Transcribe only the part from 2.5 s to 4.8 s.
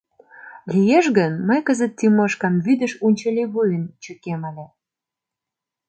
вӱдыш унчыли вуйын чыкем ыле.